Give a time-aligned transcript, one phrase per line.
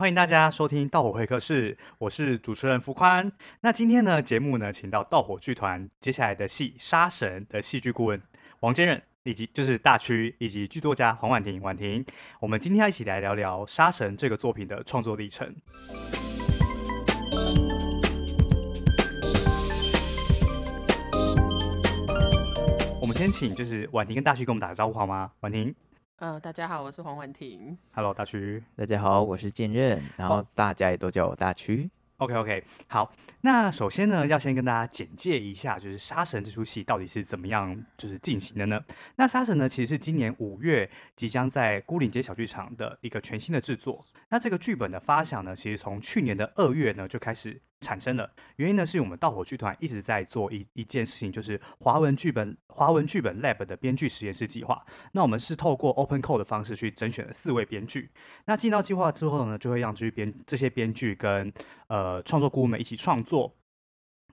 [0.00, 3.32] 欢迎大家收听《盗火会客室》，我是主持人福宽。
[3.62, 8.22] 那今天呢，节目呢，请到盗火剧团接下来的戏《杀神》的戏剧顾问
[8.60, 11.60] 王坚忍，以及就是大区以及剧作家黄婉婷。
[11.62, 12.06] 婉婷，
[12.38, 15.52] 我们今天要一起来聊聊《杀神》这个作品的创作历程。
[23.02, 25.32] 我们先请就是婉婷跟大区跟我们打个招呼好吗？
[25.40, 25.74] 婉婷。
[26.20, 27.78] 嗯、呃，大家好，我是黄婉婷。
[27.92, 28.60] Hello，大区。
[28.74, 31.88] 大家好，我是剑刃，然后大家也都叫我大区。
[32.16, 32.64] OK，OK，okay, okay.
[32.88, 33.12] 好。
[33.42, 38.80] 那首先呢，要先跟大家简介一下，就是《杀神》这出戏到底是怎么样就是进行的呢？
[39.14, 44.04] 那《杀神》呢，其实是今年五月即将在孤岭街小剧场的一个全新的制作。
[44.30, 48.30] 那这个剧本的发想呢，其实从去年的二月呢就开始产生了。
[48.56, 54.84] 原因呢，是我们盗火剧团一直在做一一件事情，就是华文剧本华文剧本 Lab 的编剧实验室计划。
[55.12, 58.10] 那我们是透过 Open Call 的方式去甄选了四位编剧。
[58.44, 61.52] 那进到计划之后呢，就会让这些编这些编剧跟
[61.86, 63.54] 呃创作顾问们一起创作。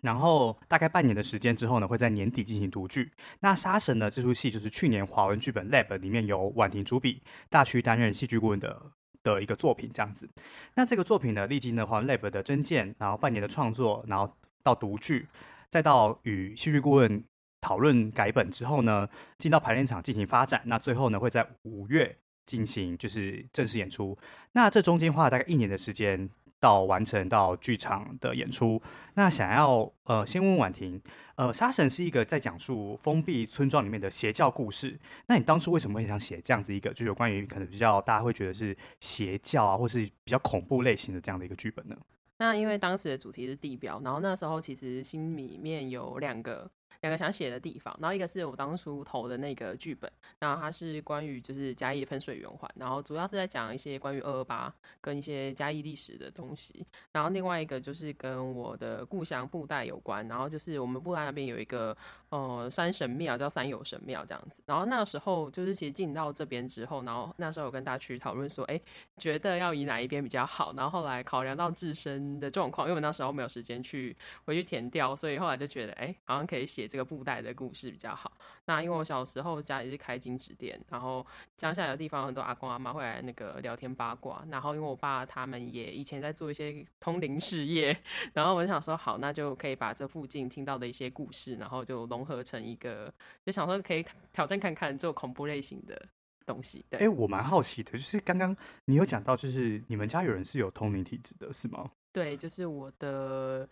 [0.02, 3.12] 然后大概半年的时间之后呢，会在年底进行读剧。
[3.40, 8.92] 那《杀神》呢，这出戏就是去年华文剧本 Lab 里面由婉婷主笔，大区担任戏剧顾问的
[9.26, 10.30] 的一个作品，这样子。
[10.76, 14.32] 那这个作品呢，历经的话 Lab 的征件，然后半年的创作，然后
[14.64, 15.28] 到读剧，
[15.68, 17.22] 再到与戏剧顾问
[17.60, 19.10] 讨论改本之后呢，
[19.40, 20.62] 进到排练场进行发展。
[20.66, 24.18] 那最后呢，会在五月进行就是正式演出。
[24.54, 26.30] 那这中间花了大概一年的时间。
[26.60, 28.82] 到完成到剧场的演出，
[29.16, 31.02] 那想要呃先问婉婷，
[31.36, 41.96] 呃，杀神是一个在讲述封闭村庄里面的邪教故事，那你当初为什么会想写这样子一个，就有关于可能比较大家会觉得是邪教啊，或是比较恐怖类型的这样的一个剧本呢？
[42.38, 46.70] 那因为当时的主题是地标，然后那时候其实心里面有两个。
[47.06, 61.96] 两个想写的地方，然后一个是我当初投的那个剧本，然后它是关于就是嘉义喷水圆环，然后主要是在讲一些关于二二八跟一些嘉义历史的东西，然后另外一个就是跟我的故乡布袋有关，然后就是我们布袋那边有一个
[62.36, 68.80] 呃山神庙叫山有神庙这样子，然后那时候就是其实进到这边之后，然后那时候有跟大区讨论说，哎，
[69.18, 74.16] 觉得要以哪一边比较好，然后后来考量到自身的状况，因为我那时候没有时间去
[74.46, 78.32] 回去填掉，所以后来就觉得，哎，好像可以写这个布袋的故事比较好。
[78.66, 81.26] 那因为我小时候家里是开金纸店，然后
[81.58, 84.44] 乡下的地方很多阿公阿妈会来那个聊天八卦。
[84.50, 87.96] 然后因为我爸他们也以前在做一些通灵事业，
[88.34, 93.14] 然后我就想说好，那就可以把这附近听到的一些故事，然后就融合成一个，
[93.46, 94.04] 就想说可以
[94.34, 96.10] 挑战看看做恐怖类型的
[96.46, 96.84] 东西。
[96.90, 98.56] 对，哎，我蛮好奇的，就是刚刚
[98.86, 101.92] 你有讲到，就是你们家有人是有通灵体质的，是吗？
[102.12, 103.70] 对，就是我的。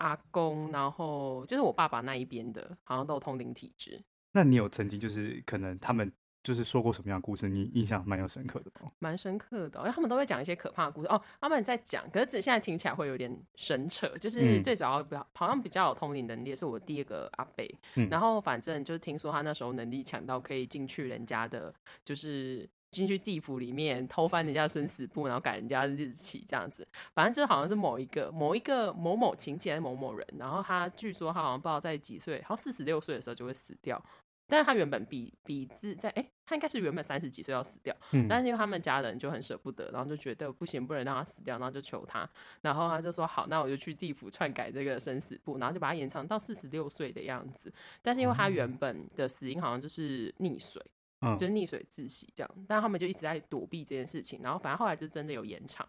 [0.00, 4.00] 阿公，然后就是我爸爸那一边的，好像都有通灵体质。
[4.32, 6.10] 那你有曾经就是可能他们
[6.42, 8.90] 就是说过什么样的故事，你印象蛮有深刻的吗？
[8.98, 11.20] 蛮深刻的，因为他们都会讲一些可怕的故事哦。
[11.40, 14.08] 他们在讲，可是这现在听起来会有点神扯。
[14.18, 17.64] 就是最主要比较、嗯、好像比较有通灵能力的是我第二个阿伯、
[17.96, 21.74] 嗯，然后反正就是听说他那时候能力强到可以进去人家的，
[22.04, 22.68] 就是。
[22.90, 26.84] 进去地府里面偷翻人家生死簿，然后改人家日期这样子，
[27.14, 34.04] 反正就好像是某一个某一个某某亲戚还是某某人，然后他据说他好像不知道在几岁，好像四十六岁的时候就会死掉，
[34.50, 42.28] 但是他原本比比自在哎、欸，他应该是原本三十几岁要死掉，嗯，但是因为他们家人就很舍不得，然后就觉得不行，不能让他死掉，然后就求他，
[42.60, 47.72] 然后他就说好，那我就去地府篡改这个生死簿，然后就把他延长到四十六岁的样子，
[48.02, 50.84] 但是因为他原本的死因好像就是溺水。
[51.22, 55.86] 嗯，就是溺水窒息这样，但他们就一直在躲避这件事情，然后反正后来就真的有延长，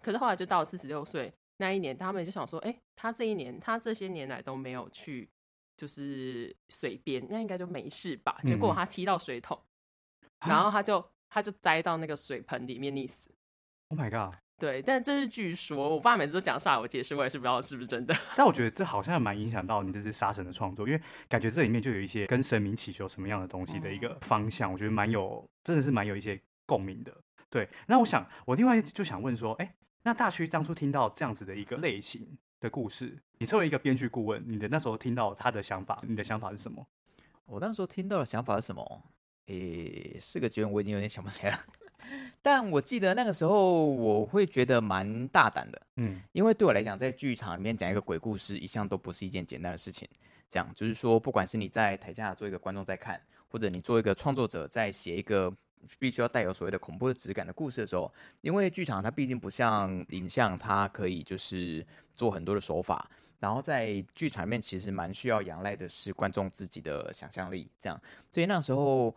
[0.00, 5.28] 可是后来就到了四十六岁那一年，他们就想说，哎、欸，他这一年他这些年来都没有去
[5.76, 8.38] 就是水边，那应该就没事吧？
[8.44, 9.60] 结果他踢到水桶，
[10.40, 13.30] 嗯、然后他就他就栽到那个水盆里面溺死。
[13.88, 14.36] Oh my god！
[14.56, 18.14] 对，但这是据说，我爸每次都讲煞有介事，我也是不知道是不是真的。
[18.36, 27.12] 但我觉得这好像蛮影响到你这次杀神的创作，因为感觉这里面就有一些跟神明祈求什么样的东西的一个方向，我觉得蛮有，真的是蛮有一些共鸣的。
[27.50, 29.74] 对，那我想，我另外就想问说，哎，
[30.04, 36.84] 那大区当初听到这样子的一个类型的故事，你作为一个编剧顾问，你的那时候听到他的想法，你的想法是什么？
[37.44, 39.02] 我那时候听到的想法是什么？
[39.48, 41.60] 诶，四个结论我已经有点想不起来了。
[42.40, 50.08] 但我记得那个时候，我会觉得蛮大胆的，嗯，因为对我来讲，在剧场里面讲一个鬼故事，一向都不是一件简单的事情。
[50.48, 55.54] 这样就是说，不管是你在台下做一个观众在看，或者你做一个创作者在写一个
[55.98, 63.08] 必须要带有所谓的恐怖的质感的故事的时候，因为剧场它毕竟不像影像，它可以就是做很多的手法，
[63.40, 68.00] 然后在剧场里面其实蛮需要仰赖的是观众自己的想象力，这样，
[68.30, 69.14] 所以那时候。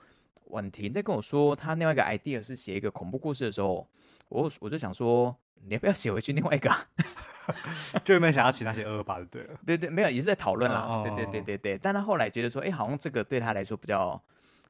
[0.52, 3.86] 婉婷在跟我说她另外一个 idea 是写一个恐怖故事的时候，
[4.30, 5.36] 我我就想说，
[5.66, 6.88] 你要不要写回去另外一个、 啊？
[8.06, 9.60] 就有没有想要请那些二二八就对了。
[9.66, 10.80] 对对，没有，也是在讨论啦。
[10.80, 11.78] 哦、对对对对对。
[11.78, 14.24] 但他后来觉得说，哎，好像这个对他来说比较，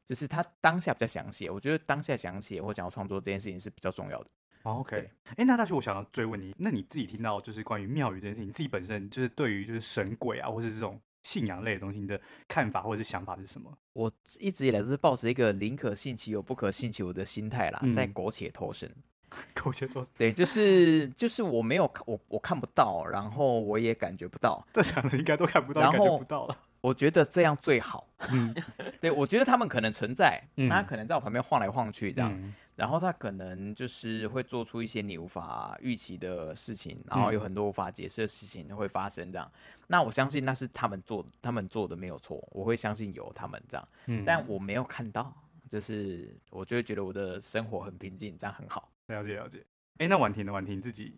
[0.08, 1.52] 就是他当下比较想写。
[1.52, 4.30] 我觉得当下想写或想要创作这件事情是比较重要的。
[4.64, 13.72] 哦、OK，哎，那大学我想要追问你，那你自己听到就是关于庙宇这件事情，你自己本身就是对于就是神鬼啊，或者这种信仰类的东西，你的看法或者是想法是什么？
[13.94, 18.90] 我一直以来都是抱持一个宁可信其有，不可信其无的心态啦，嗯、在苟且偷生。
[19.54, 26.58] 苟且偷生，对，就是就是我没有我我看不到，然后我也感觉不到，在场的应该都看不到，然后感觉不到了。
[26.88, 28.08] 我觉得这样最好。
[28.32, 28.56] 嗯，
[29.02, 32.32] 对，我觉得他们可能存在，嗯、他可能在我旁边晃来晃去这样。
[32.34, 39.52] 嗯然后他可能就是会做出一些你无法预期的事情，然后有很多无法解释的事情会发生这样。
[39.56, 43.88] 嗯、那我相信那是他们做，他们做的没有错，我会相信有他们这样。
[44.06, 45.34] 嗯，但我没有看到，
[45.68, 48.92] 就是我就会觉得我的生活很平静，这样很好。
[49.08, 49.66] 了解了解。
[49.98, 50.54] 哎，那婉婷呢？
[50.54, 51.16] 婉婷自己，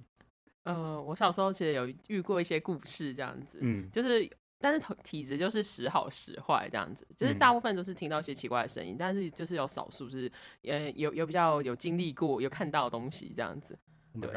[0.63, 4.31] 呃，我小时候其实有遇过一些故事这样子，嗯，就是。
[4.59, 10.31] 但是体质就是时好时坏这样子，就是大部分都是听到一些奇怪的声音，嗯、但是就是有少数是
[10.63, 13.77] 呃有有比较有经历过有看到的东西这样子。
[14.19, 14.29] 对，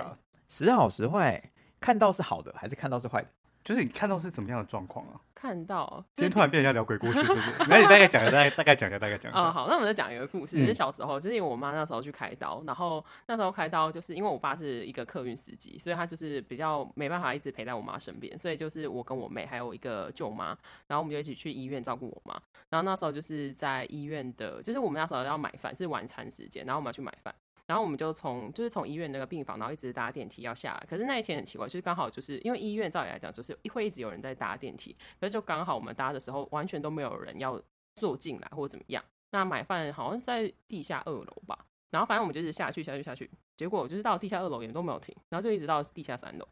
[0.48, 3.28] 时好时坏，看到是好的还是看到是坏的？
[3.64, 5.20] 就是你看到是怎么样的状况啊？
[5.34, 7.50] 看到今天突然变成要聊鬼故事，是不是？
[7.68, 9.38] 那你大概讲个，大概大概讲一下，大概讲个。
[9.38, 10.56] 哦，好，那我们再讲一个故事。
[10.58, 20.56] 就是小时候，就是因为我妈那时候去开刀，然后那时候开刀，就是因为我爸是一个客运司机，所以他就是比较没办法一直陪在我妈身边，所以就是我跟我妹还有一个舅妈，
[20.86, 22.40] 然后我们就一起去医院照顾我妈。
[22.70, 27.34] 然后那时候就是在医院的，就是我们那时候要买饭，是晚餐时间，然后我们要去买饭。
[27.72, 30.86] 然后我们就从就是从医院那个病房，然后一直搭电梯要下来。
[30.86, 37.58] 可是那一天很奇怪，就是刚好就是因为医院照理来讲就是会一直有人在搭电梯，可是就刚好我们搭的时候完全都没有人要
[37.94, 39.02] 坐进来或者怎么样。
[39.30, 46.46] 那买饭好像是在地下二楼吧，然后反正我们就是下去下去下去，结果就是到地下二楼也都没有停，然后就一直到地下三楼，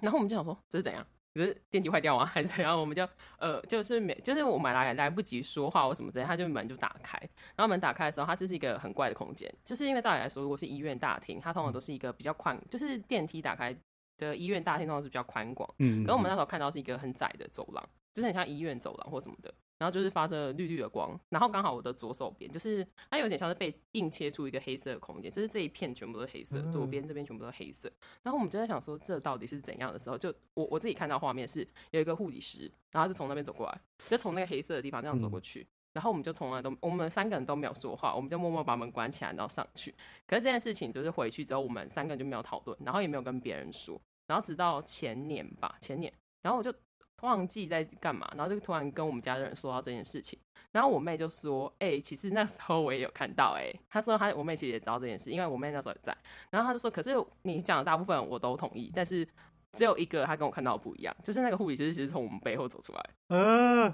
[0.00, 1.06] 然后我们就想说这是怎样？
[1.34, 2.78] 可是电梯坏掉啊， 还是怎样？
[2.78, 3.08] 我们就
[3.38, 7.18] 呃，就是没，就是我们来来不及说话或什么之类，他就门就打开。
[7.56, 13.74] 然后门打开的时候，它就是一个很怪的空间，就是因为照理来说，如果是医院大厅，它通常都是一个比较宽，就是电梯打开
[14.18, 15.68] 的医院大厅通常是比较宽广。
[15.78, 16.04] 嗯，嗯，嗯。
[16.04, 19.52] 可我们那时候看到是一个很窄的走廊，就是很像医院走廊或什么的。
[19.82, 27.90] 然后就是发着绿绿的光，然后刚好我的左手边就是它有点像是被硬切出一个黑色的空间，就是这一片全部都是黑色，左边这边全部都是黑色。
[28.22, 39.92] 然后我们就在想说，这到底是怎样的时候，就我我自己看到画面是有一个护理师，然后就从那边走过来，就从那个黑色的地方这样走过去，然后我们就从来都我们三个人都没有说话，我们就默默把门关起来，然后上去。
[40.28, 46.72] 可是这件事情就是回去之后，我们三个人就没有讨论，然后也没有跟别人说，然后直到前年吧，前年，然后我就。
[47.22, 50.38] 忘记在干嘛，然后就突然跟我们家的人说到这件事情，
[50.70, 56.16] 然后我妹就说：“哎、其实那时候我也有看到、欸。”哎， 她说她我妹其实也知道这件事，因为我妹那时候也在。
[56.50, 57.10] 然后她就说：“可是
[57.42, 59.26] 你讲的大部分我都同意，但是
[59.72, 63.92] 只有一个她跟我看到的不一样，就是那个护理师其实从我们背后走出来。”嗯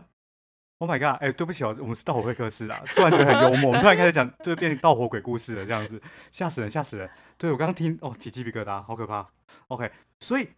[0.78, 1.20] ，Oh my god！
[1.20, 6.00] 哎、欸，对不起哦，我们是盗火会客室啊，突然觉得很幽默，我们突然开始讲，就变成盗火鬼故事了，这样子
[6.30, 7.10] 吓死人，吓死人。
[7.36, 9.28] 对，我刚刚听哦，起鸡皮疙瘩，好可怕。
[9.68, 9.90] OK，
[10.20, 10.48] 所以。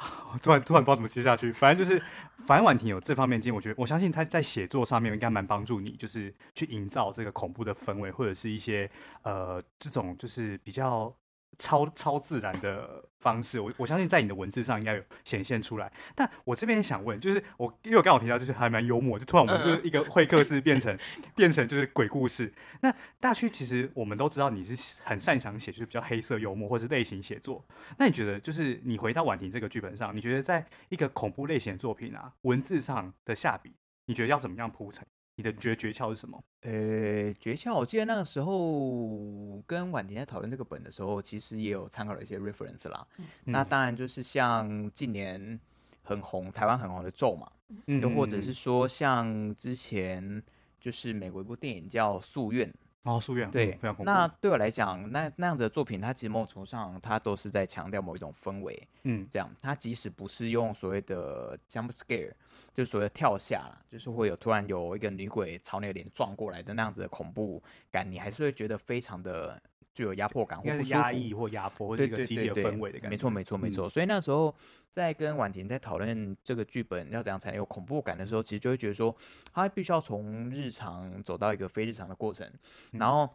[0.42, 2.02] 突然突然不知道怎么接下去，反正就是，
[2.46, 8.90] 反正婉婷有这方面经验，我觉得我相信她在写作上面应该蛮帮助你，就是去营造这个恐怖的氛围，或者是一些
[9.22, 11.14] 呃这种就是比较。
[11.60, 15.92] 超超自然的方式，我我相信在你的文字上应该有显现出来。
[16.14, 20.98] 但我这边也想问，就是我因为我刚好提到，就是还蛮幽默，就突然我们就是一个会客室变成
[21.36, 22.50] 变成就是鬼故事。
[22.80, 22.90] 那
[23.20, 27.62] 大区其实我们都知道你是很擅长写，就是比较黑色幽默或者类型写作。
[27.98, 33.74] 那你觉得，就是你回到婉婷这个剧本上，你觉得在一个恐怖类型的作品啊，文字上的下笔，
[34.06, 35.06] 你觉得要怎么样铺陈？
[35.40, 36.38] 你的诀诀窍是什么？
[36.60, 43.06] 呃，诀窍，我记得那个时候跟婉婷在讨论这个本的时候，其实也有参考了一些 reference 啦。
[43.16, 45.58] 嗯、那当然就是像近年
[46.02, 47.50] 很红，台湾很红的咒嘛，
[47.86, 50.42] 嗯、又或者是说像之前
[50.78, 52.68] 就是美国一部电影叫《夙愿》
[53.04, 58.86] 哦，《夙愿》对，嗯、那对我来讲，那那样子的作品，它其实某种程度上，它都是在强调某一种氛围。
[59.04, 62.32] 嗯，这样，它即使不是用所谓的 jump scare。
[62.72, 69.60] 就所谓跳下了，就是会有突然有一个女鬼朝你的脸撞过来的那样子的恐怖感，你还是会觉得非常的
[69.92, 73.10] 具有压迫感，或压抑或压迫，或者一个激烈氛围的感觉。
[73.10, 73.88] 没错，没错，没错。
[73.88, 74.54] 所以那时候
[74.92, 79.14] 在跟婉婷在讨论这个剧本要怎样才能有恐怖感的时候，其实就会觉得说，
[79.52, 82.50] 他必须要从日常走到一个非日常的过程，
[82.92, 83.28] 然后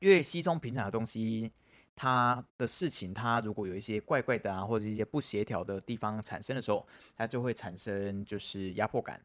[0.00, 1.52] 越稀松平常的东西。
[1.94, 9.20] 他的事情，他如果有一些怪怪的啊，或者一些不协调的地方产生的时候，他就会产生就是压迫感。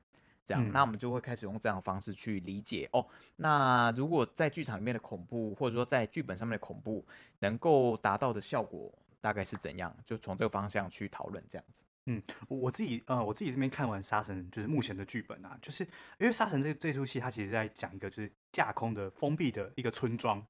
[0.45, 3.05] 这样，嗯、那我们就会开始用这样的方式去理解哦。
[3.35, 7.05] 那如果在剧场里面的恐怖，或者说在剧本上面的恐怖，
[7.39, 9.93] 能够达到的效果大概是怎样？
[10.05, 11.83] 就从这个方向去讨论这样子。
[12.07, 15.83] 嗯，我自己呃，我自己这边看完《杀神》，就是目前的剧本啊，就是
[16.19, 20.45] 因为《杀神》这这出戏，它其实在讲一个就是架空的封闭的一个村庄。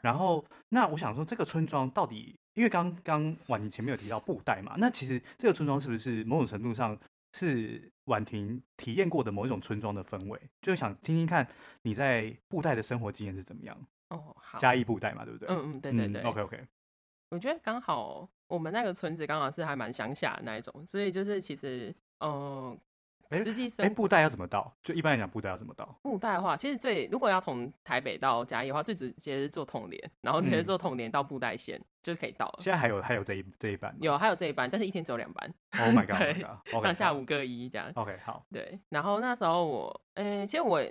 [0.00, 6.98] 然后，那我想说，这个村庄到底，因为刚刚婉婷前面有提到布袋嘛，那其实这个村庄是不是某种程度上
[7.34, 10.40] 是婉婷体验过的某一种村庄的氛围？
[10.62, 11.46] 就是想听听看
[11.82, 13.76] 你在布袋的生活经验是怎么样？
[14.08, 15.48] 哦，好，嘉义布袋嘛，对不对？
[15.48, 16.22] 嗯嗯，对对对。
[16.22, 16.66] 嗯、OK OK。
[17.28, 22.76] 我觉得刚好我们那个村子刚好是还蛮乡下的那一种，所以就是其实，嗯、
[23.30, 24.74] 呃，实际上，哎，布袋要怎么到？
[24.82, 25.98] 就一般来讲，布袋要怎么到？
[26.02, 32.56] 布袋的话，其实最如果要从台北到嘉义的话，最直接是坐统联，然后直接坐统联到布袋线、嗯、就可以到了。
[32.58, 33.96] 现在还有还有这一这一班？
[34.00, 35.54] 有还有这一班，但是一天只有两班。
[35.78, 36.44] Oh my god！
[36.82, 37.88] 上下五个一这样。
[37.94, 38.44] OK，好。
[38.50, 40.82] 对，然后那时候我，嗯，其实我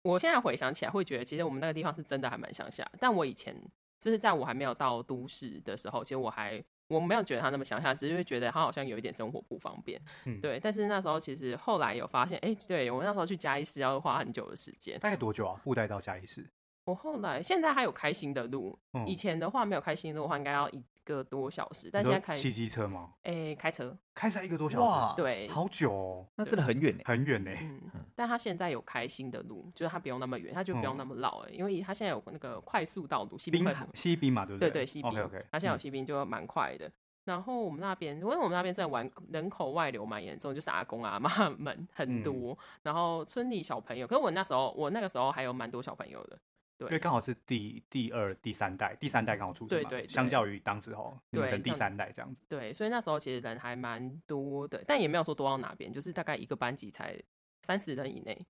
[0.00, 3.54] 我现在回想起来，会觉得其实我们那个地方是真的还蛮乡下，但我以前。
[4.02, 10.00] 就是在我还没有到都市的时候，其实我还我没有觉得他那么乡下，只是会觉得他好像有一点生活不方便。
[10.26, 10.60] 嗯，对。
[10.60, 14.98] 但是那时候其实后来有发现，哎、欸，对，我那时候去嘉义市要花很久的时间。
[14.98, 15.60] 大概多久啊？
[15.64, 16.48] 布袋到嘉义市？
[16.84, 21.90] 我后来现在还有开心的路，嗯、以前的话没有开心的路的话，应该要一个多小时。
[21.92, 23.14] 但现在开骑机车吗？
[23.22, 27.50] 哎、欸，开车，开车一个多小时，哇对，好久哦，那真的很远呢，很远呢。
[27.60, 27.80] 嗯，
[28.14, 34.70] 但他现在有开新的路，就是他不用那么远，他就不用那么绕哎，嗯、因为他现在有那个快速道路，西滨快速，西滨嘛，对不对？
[34.70, 35.10] 对对，西滨。
[35.10, 36.86] OK OK，他现在有西滨就蛮快的。
[36.86, 36.92] 嗯、
[37.24, 46.38] 然后我们那边，因为我们那边真的玩人口外流蛮严重，就是阿公阿妈们很多，嗯、然后村里小朋友，可是我那时候，我那个时候还有蛮多小朋友的。
[46.78, 57.16] 对因为刚好是第第二、第三代，第三代刚好出生嘛，对，对对，相较于当时候，对，等第三代这样子，对，所以那时候其实人还蛮多的，但也没有说多到哪边，就是大概一个班级才
[57.62, 58.46] 三十人以内。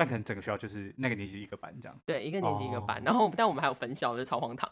[0.00, 4.66] 但可能整个学校就是那个年级一个班这样，对，一个年级一个班，然后但我们还有分校，就是超荒唐，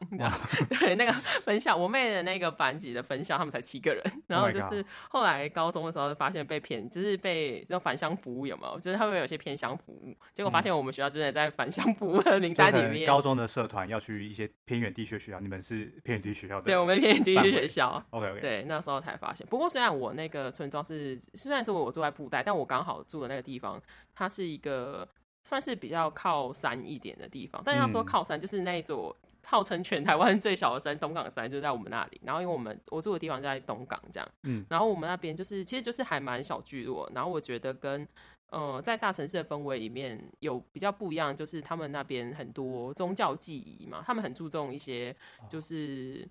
[0.71, 1.13] 对，那个
[1.45, 8.81] 分校，我妹的那个班级的分校，他们才七个人，然后就是后来高中的时候发现被骗，就是被这种返乡服务有没有？
[8.81, 13.07] 就是他们有些偏乡服务，结果发现我们学校真的在返乡服务的名单里面。
[13.07, 16.63] 高中的社团要去一些偏远地区学校，你们是偏远地区学校的？
[16.63, 18.03] 对，我们偏远地区学校。
[18.11, 18.41] OK OK。
[18.41, 19.47] 对，那时候才发现。
[19.49, 23.79] 不过虽然我那个村庄是虽然是我住在布袋，但我刚好住的那个地方，
[24.15, 25.07] 它是一个。
[25.45, 32.21] 算是比较靠山一点的地方，但要说靠山，就是那一座号称全台湾最小的山——东港山，就在我们那里。
[32.23, 37.11] 然后因为我们我住的地方就在东港，这样，嗯，然后我们那边就是其实就是还蛮小聚落。
[37.15, 38.07] 然后我觉得跟
[38.51, 45.17] 呃在大城市的氛围里面有比较不一样，就是他们那边很多宗教记忆嘛，他们很注重一些，
[45.49, 46.29] 就是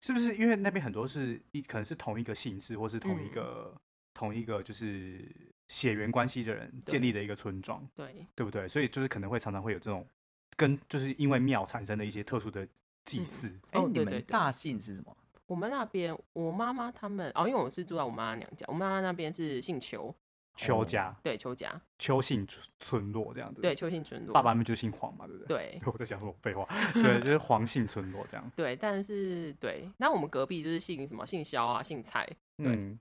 [0.00, 3.80] 是不是因为那边很多是一可能是同一个姓氏，或是同一个、嗯、
[4.14, 5.28] 同一个就是。
[5.70, 8.66] 血缘关系的人建立的一个村庄，对，对不对？
[8.66, 10.04] 所以就是可能会常常会有这种
[10.56, 12.66] 跟就是因为庙产生的一些特殊的
[13.04, 13.46] 祭祀。
[13.70, 15.16] 哎、嗯，你们大姓是什么？
[15.46, 20.12] 我们那边我妈妈他们哦，因为我是住在我妈妈娘家，我妈妈那边是姓邱，
[20.56, 22.44] 邱家，对，邱家，邱姓
[22.80, 23.60] 村落这样子。
[23.60, 25.78] 对，邱姓村落，爸爸们就姓黄嘛，对不对？
[25.78, 26.66] 对， 我在讲什么废话？
[26.94, 28.50] 对，就是黄姓村落这样。
[28.56, 31.24] 对，但是对，那我们隔壁就是姓什么？
[31.24, 32.98] 姓肖啊，姓蔡，对，嗯、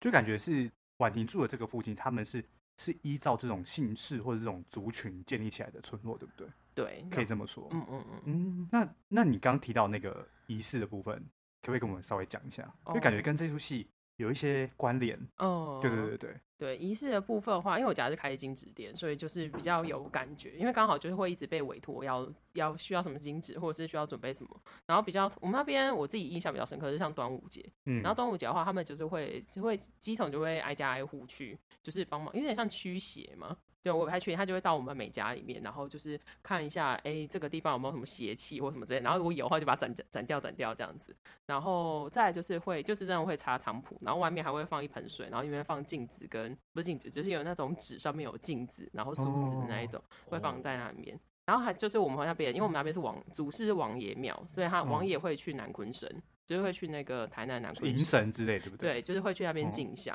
[0.00, 0.68] 就感觉是。
[1.00, 2.44] 婉婷住的这个附近，他们是
[2.76, 6.46] 是依照这种姓氏或者这种族群建立起来的村落，对不对？
[6.74, 7.68] 对，可以这么说。
[7.72, 8.68] 嗯嗯嗯嗯。
[8.70, 11.16] 那那你刚提到那个仪式的部分，
[11.62, 12.62] 可不可以跟我们稍微讲一下？
[12.86, 13.90] 因为、哦、感觉跟这出戏
[14.20, 15.18] 有一些关联。
[15.38, 15.78] 哦。
[15.82, 16.36] 对对对对。
[16.60, 20.50] 对仪式的部分的话，因为我家是开金纸店，所以就是比较有感觉。
[20.58, 24.60] 因为刚好就是会一直被委托要要需要什么金纸，或者是需要准备什么。
[24.84, 33.56] 然后比较我们那边我自己印象比较深刻是像端午节，嗯，然后端午节的话，他们就是会会乩童就会挨家挨户去，就是帮忙，有点像驱邪嘛。
[33.82, 41.16] 对，我不太确定，他就会到我们每家里面，然后就是看一下，哎，这个地方有没有什么邪气或什么之类，然后如果有的话，就把它斩斩掉，斩掉这样子。
[41.46, 51.18] 然后再来就是会，就是真的会擦菖蒲，然后外面还会放一盆水，然后里面放镜子跟不是镜子，就是有那种纸上面有镜子，然后梳子的那一种，会放在那里面。
[51.46, 58.92] 然后还就是我们那边，因为我们那边是王祖师是王爷庙，所以他王爷会去南鲲神，就是会去那个台南南鲲迎神之类，对不对？
[58.94, 60.14] 对，就是会去那边进香。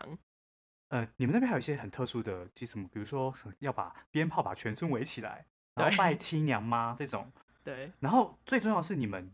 [0.90, 7.32] 呃，你们那边还有一些很特殊的，祭什么，比如说要把鞭炮把全村围起来，然后拜亲娘妈这种。
[7.64, 7.92] 对。
[8.00, 9.30] 然后最重要的是你们，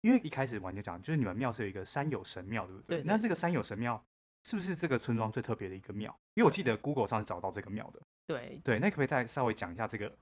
[0.00, 2.98] 因为一开始玩就讲，就是你们庙是有一个山有神庙，对不对？
[2.98, 3.06] 对，对。
[3.06, 4.02] 那这个山有神庙
[4.44, 6.14] 是不是这个村庄最特别的一个庙？
[6.34, 8.02] 因为我记得 Google 上找到这个庙的。
[8.26, 8.60] 对。
[8.64, 10.12] 对，那可不可以再稍微讲一下这个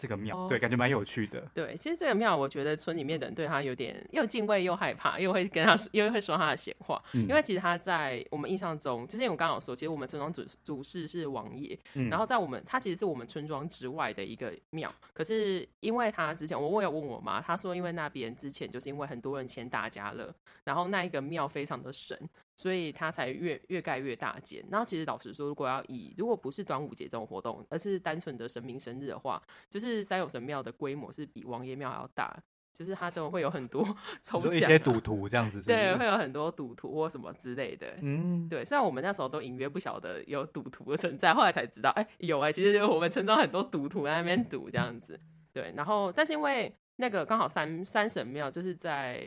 [0.00, 1.46] 这个庙，哦、对，感觉蛮有趣的。
[1.52, 7.00] 对，其实这个庙，我觉得村里面的人对他有点又敬畏又害怕，又会跟他又会说他的闲话。
[7.12, 14.90] 嗯、因为其实他在我们印象中，就是我刚刚有说，其实我们村庄主主事是王爷，嗯、然后在我们他其实是我们村庄之外的一个庙。
[15.12, 22.18] 可是因为他之前，我我有问我妈，她说因为那边之前就是因为很多人签大家了，然后那一个庙非常的神。
[22.60, 24.62] 所以他才越越盖越大间。
[24.70, 32.38] 然后其实老实说，如果要以如果不是端午节这种活动，而是单纯的神明生日的话，就是三有神庙的规模是比王爷庙还要大。
[32.72, 33.82] 就是他怎么会有很多
[34.22, 37.94] 抽奖、啊，一些赌徒这样子 是是，对，会有很多赌徒或什么之类的。
[38.02, 38.62] 嗯，对。
[38.62, 45.18] 虽然我们那时候都隐约不晓得有赌徒的存在，后来才知道，哎、欸，有哎、欸，其实就是我们村庄很多赌徒在那边赌这样子。
[45.52, 49.26] 对，然后但是因为那个刚好三三神庙就是在。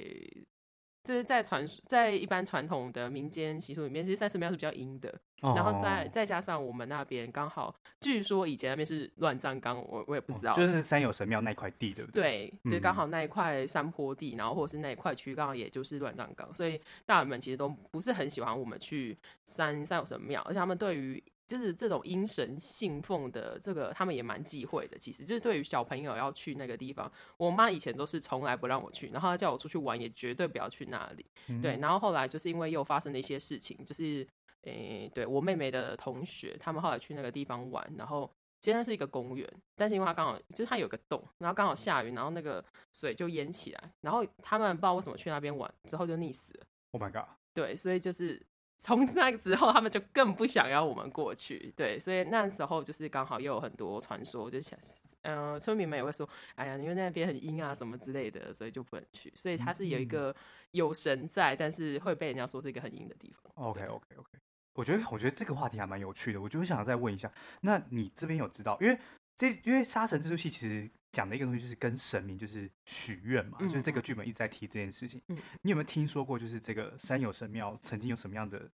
[1.03, 5.13] 就是在传在一般传统的民间习俗里面，其实三神庙是比较阴的。
[5.41, 5.57] Oh.
[5.57, 10.53] 然后再再加上我们那边刚好，据说以前那边是乱葬岗，我我也不知道。
[10.53, 12.24] Oh, 就是山有神庙那块地，对不对？
[12.24, 21.22] 对，嗯、就刚好那一块山坡地，然后或者是那一块区，刚好也就是乱葬岗，所以大人们其实都不是很喜欢我们去山山有神庙，而且他们对于。
[21.46, 24.98] 就是这种阴神信奉的这个，他们也蛮忌讳的。
[24.98, 31.26] 其实就是对于小朋友要去那个地方，我妈以前都是从来不让我去，然后她叫我出去玩也绝对不要去那里。
[31.48, 34.26] 嗯、对，然后后来就是因为又发生了一些事情，就是
[34.62, 34.72] 诶、
[35.04, 38.32] 欸，对我妹妹的同学，他们后来去那个地方玩，然后
[38.62, 46.66] 现在是一个公园，但是因为它刚好就是它有个洞，然后刚好下雨，然后那个水就淹起来，然后他们不知道为什么去那边玩之后就溺死了。
[46.92, 47.28] Oh my god！
[47.54, 48.42] 对，所以就是。
[48.84, 54.78] 从那个时候，他们就更不想要我们过去，对，所以那时候就是刚好又有很多传说，就想，
[55.22, 59.32] 嗯、呃，村民们也会说，哎呀，因为那边很阴啊，什么之类的，所以就不能去。
[59.38, 60.36] 所以它是有一个
[60.72, 63.50] 有神在，但是会被人家说是一个很阴的地方。
[63.56, 64.40] OK，OK，OK，okay, okay, okay.
[64.75, 68.78] 我觉得，我觉得这个话题还蛮有趣的，我就想再问一下，那你这边有知道？
[68.82, 69.00] 因为
[69.36, 75.22] 这，因为杀神这出戏其实讲的一个东西就是跟神明就是许愿嘛，嗯、就是这个剧本一直在提这件事情。
[75.28, 78.70] 嗯、你有没有听说过，就是这个山有神庙曾经有什么样的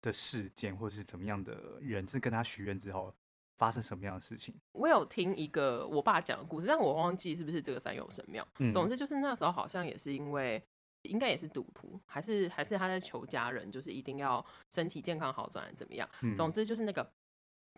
[0.00, 3.14] 的事件，或者是怎么样的人，是跟他许愿之后
[3.58, 4.54] 发生什么样的事情？
[4.72, 8.46] 我有听一个我爸讲的故事，但我忘记是不是这个山有神庙。
[8.58, 10.62] 嗯、总之就是那时候好像也是因为，
[11.02, 16.08] 应该也是赌徒，还是还是他在求家人，就是一定要身体健康好转，怎么样？
[16.22, 17.12] 嗯、总之就是那个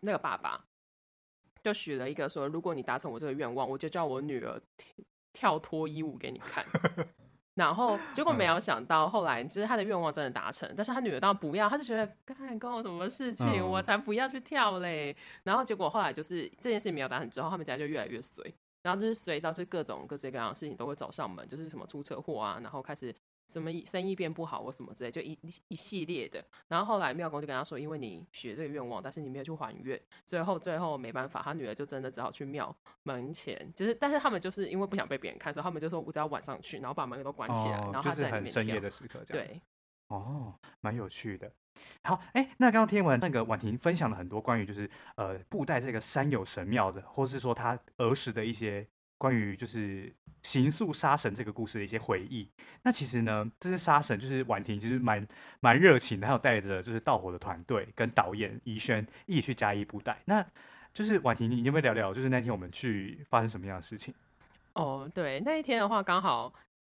[0.02, 0.64] 那个爸爸。
[1.62, 4.60] 就许了一个说，如果你达成我这个愿望，我就叫我女儿
[5.32, 6.64] 跳脱衣舞给你看。
[7.54, 15.14] 然后结果没有想到，后来其实他的愿望真的达成，但是他女儿当然不要，他就觉得干关我什么事情，我才不要去跳嘞。
[15.42, 18.42] 然后结果后来就是这件事情没有达成之后，他们家就越来越衰，
[18.82, 23.14] 然后就是衰到是各种各式各样的事情都会找上门，就是什么出车祸啊，然后开始。
[23.50, 25.36] 什么生意变不好或什么之类，就一
[25.66, 26.44] 一系列的。
[26.68, 33.70] 然后后来庙公就跟他说，因为你许这个愿望，但是你没有去还愿，最后最后没办法，他女儿就真的只好去庙门前。
[33.74, 39.46] 就是，但是他们就是因为不想被别人看，所以他们就说我只要晚上去，然后把门都关起来，哦、然后他在里面就是很深夜的时刻这样。
[39.46, 39.60] 对，
[40.08, 41.52] 哦，蛮有趣的。
[42.04, 48.86] 好，哎，那刚刚听完那个婉婷分享了很多关于就是呃布袋这个山有神庙的，或是说他儿时的一些。
[49.20, 50.10] 关于就是
[50.42, 52.48] 刑诉杀神这个故事的一些回忆，
[52.82, 55.28] 那其实呢，这是杀神，就是婉婷，就是蛮
[55.60, 60.18] 蛮热情的，还有带着就是盗火的团队跟导演宜轩一起去嘉义布袋。
[60.24, 60.42] 那
[60.94, 64.14] 就是婉婷，你有没有聊聊，就是那天我们去发生什么样的事情？
[64.72, 66.50] 哦，对，那一天的话刚好。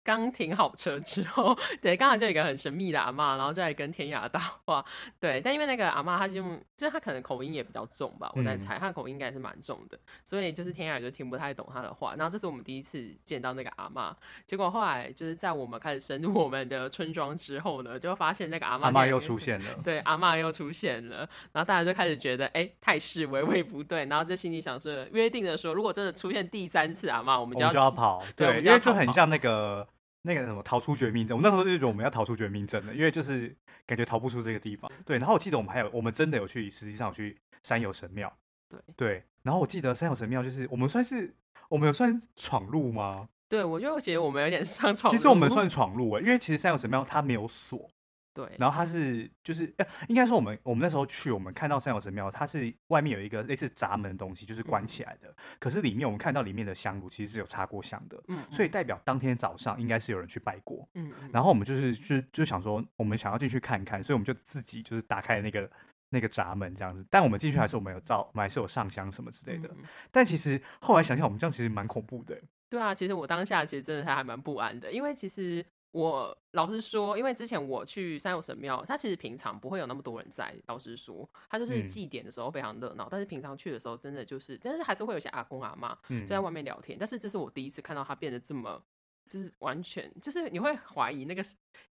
[0.08, 4.82] 刚停好车之后， 对，刚好就有一个很神秘的阿妈，然后就来跟天雅搭话，
[5.20, 6.42] 对，但因为那个阿妈，她就
[6.78, 12.14] 就是她可能口音也比较重吧，我在猜，她口音应该是蛮重的，所以就是天雅就听不太懂她的话。
[12.16, 14.16] 然后这是我们第一次见到那个阿妈，
[14.46, 21.18] 结果后来就是在我们开始深入我们的村庄之后呢，就发现那个阿妈阿妈又出现了，对，阿妈又出现了，
[21.52, 29.86] 然后大家就开始觉得哎，态势微微不对，然后就心里想说，约定的说，如果真的出现第三次阿妈，我们就要，跑，对，对因为就很像那个。
[30.22, 33.54] 那个什么逃出绝命镇，我们那时候就觉得我们要逃出绝命镇了，因为就是
[33.86, 34.90] 感觉逃不出这个地方。
[35.04, 38.32] 对，然后我记得我们还有，我们真的有去，实际上有去山有神庙。
[38.68, 41.34] 对对，然后我记得山有神庙就是我们算是
[41.68, 43.28] 我们有算闯入吗？
[43.48, 45.10] 对，我就觉得我们有点上闯。
[45.10, 47.90] 其实我们算闯入诶，因为其实山有神庙它没有锁。
[48.38, 55.28] 对，然后它是就是呃，应该说我们我们那时候去，我们看到三有神庙，它是外面有一个类似闸门的东西，就是关起来的。
[55.28, 65.68] 嗯、可是里面我们看到里面的香炉其实是有插过香的，嗯，所以代表当天早上应该是有人去拜过，嗯，然后我们就是就就想说，我们想要进去看看，所以我们就自己就是打开那个
[66.10, 67.04] 那个闸门这样子。
[67.10, 69.68] 但我们进去还是我们有照，我们还是有上香什么之类的。
[69.70, 69.78] 嗯、
[70.12, 72.40] 但其实后来想想，我们这样其实蛮恐怖的。
[72.70, 75.66] 对啊，其实我当下其实真的还还蛮不安的，因为其实。
[75.90, 80.54] 我老实说，因为之前我去三有神庙，它其实平常不会有那么多人在。
[80.66, 85.96] 老实说，它就是祭典的时候非常热闹，嗯、但是平常去的时候，真的就是，但是还是会有些阿公阿妈
[86.26, 86.96] 在外面聊天。
[86.96, 88.82] 嗯、但是这是我第一次看到它变得这么，
[89.26, 91.42] 就是完全，就是你会怀疑那个，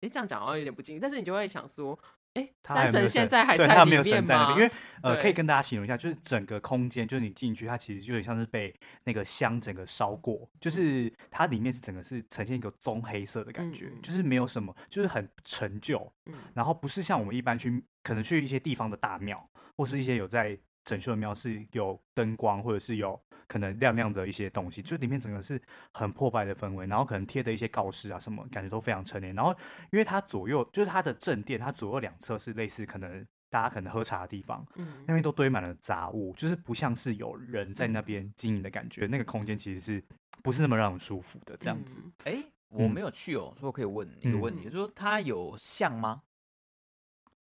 [0.01, 1.97] 哎，这样讲好像有点不敬，但是你就会想说。
[2.35, 3.73] 哎，山神现在还在里面吗？
[3.73, 4.71] 对，他没有神在那边，因为
[5.01, 8.73] 呃，可以跟大家形容一下，就是整个空间，就是你进去，它其实就有点像是被
[9.05, 23.19] 那个香整个烧过，就是它里面是整个是呈现一个棕黑色的感觉，嗯、就是没有什么，就是很陈旧，嗯、然后不是像我们一般去可能去一些地方的大庙，或是一些有在整修的庙是有灯光或者是有。
[23.47, 25.61] 可能亮亮的一些东西，就里面整个是
[25.93, 29.35] 很破败的氛围，然后可能贴的一些告示啊什么，感觉都非常陈年。
[29.35, 29.55] 然后，
[29.91, 39.05] 因为它左右就是它的正殿，它左右两侧是类似可能大家可能喝茶的地方，嗯，那边都堆满了杂物，就是不像是有人在那边经营的感觉。
[39.05, 40.03] 那个空间其实是
[40.41, 41.97] 不是那么让人舒服的这样子？
[42.23, 42.33] 哎、
[42.71, 46.23] 嗯欸，我没有去哦，所以我可以问一个问题，就是、说它有像吗？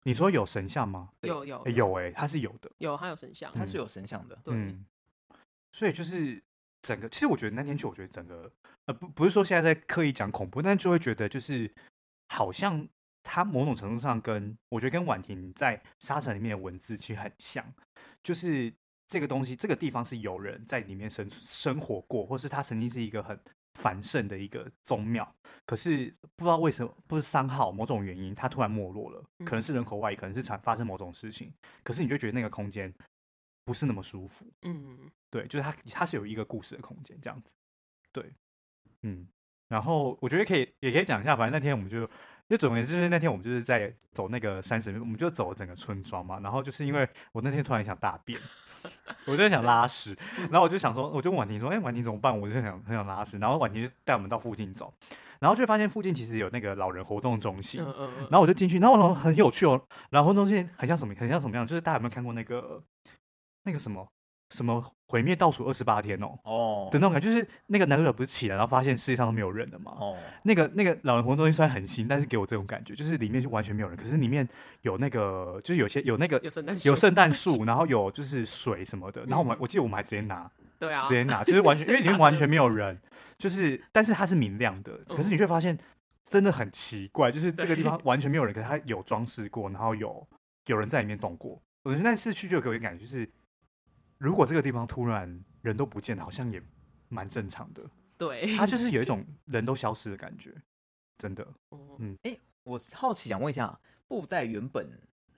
[0.05, 1.11] 你说有神像吗？
[1.23, 4.55] 有有、欸、有哎、欸，它是有的，有它有神像，它是有神像的，对。
[4.55, 4.87] 嗯。
[5.73, 6.41] 所以就是
[6.83, 8.49] 整个，其实我觉得那天去，我觉得整个，
[8.85, 11.69] 呃，不不是说现在在刻意讲恐怖，但就会觉得就是
[12.29, 12.87] 好像
[13.25, 17.65] 它某种程度上跟我觉得跟婉婷在沙城里面的文字其实很像，
[18.23, 18.73] 就是
[19.09, 23.37] 这个东西，这个地方是有人在里面生生活过，或是它曾经是一个很
[23.75, 25.35] 繁盛的一个宗庙，
[25.67, 32.93] 可是不知道为什么，不是三号某种原因，它突然没落了，可能是人口外移，可能是产发生某种事情，可是你就觉得那个空间
[33.65, 35.11] 不是那么舒服，嗯。
[35.31, 37.53] 对，就是它，它是有一个故事的空间这样子。
[38.13, 38.33] 对，
[39.03, 39.27] 嗯，
[39.67, 41.35] 然后我觉得可以，也可以讲一下。
[41.35, 42.09] 反正那天我们就，因
[42.51, 46.39] 为总而言之，就是那天我们就是在走那个山神，我们就走了整个村庄嘛。
[46.39, 48.41] 然后就是因为我那天突然想大便，
[49.27, 50.17] 我就想拉屎，
[50.51, 53.39] 然后我就想说，我就问婉婷说：“哎，婉婷怎么办？”我就想很想拉屎。
[53.39, 54.93] 然后婉婷就带我们到附近走，
[55.39, 57.83] 然后就发现附近其实有那个老人活动中心。
[58.31, 61.15] 然后我就进去，然后很有趣哦，老人活动中心很像什么？
[61.15, 61.67] 很像什么样？
[61.67, 62.83] 就是大家有没有看过那个
[63.65, 64.07] 那个什么？
[64.51, 66.37] 什么毁灭倒数二十八天哦？
[66.43, 69.93] 哦，的那种感觉，就是那个男主角不是起来，然后发现世界上都没有人了嘛？
[70.01, 74.49] 哦，那个那个老人活动东西虽然很新，但是给我这种感觉，就是里面就完全没有人，可是里面
[74.83, 80.51] 有那个，就是有些有那个有圣诞有圣诞树， 然后有就是水什么的，然后我们我记得我们还直接拿，
[80.81, 83.01] 对啊，直接拿，就是完全因为里面完全没有人，
[83.39, 85.79] 就是但是它是明亮的，可是你却发现
[86.29, 90.27] 真的很奇怪，就是这个地方完全没有人，可是它有装饰过，然后有
[90.67, 91.63] 有人在里面动过。
[91.85, 93.31] 我觉得那次去就给我一个感觉就是。
[94.19, 96.63] 如果这个地方突然人都不见了，好像也
[97.09, 97.83] 蛮正常的。
[98.17, 100.55] 对，它就是有一种人都消失的感觉，
[101.19, 101.47] 真的。
[101.99, 104.89] 嗯，哎、欸，我好奇想问一下，布袋原本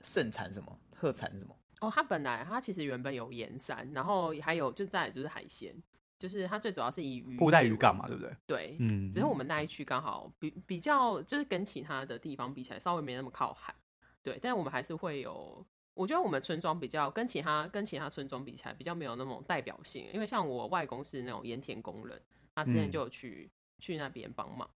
[0.03, 0.79] 盛产什么？
[0.93, 1.57] 特产什么？
[1.81, 5.75] 哦，它本来它其实原本有盐山，然后还有就在就是海鲜，
[6.19, 7.37] 就是它最主要是以鱼。
[7.37, 8.37] 布袋渔港嘛，对不对？
[8.47, 9.11] 对，嗯。
[9.11, 13.75] 只是我们那一区刚好比比较，就是跟其他的地方比起来，稍微没那么靠海。
[14.23, 15.65] 对，但我们还是会有。
[15.97, 20.07] 我觉得我们村庄比较跟其他跟其他村庄比起来，比较没有那种代表性。
[20.13, 22.21] 因为像我外公是那种盐田工人，
[22.55, 24.69] 他之前就有去、嗯、去那边帮忙。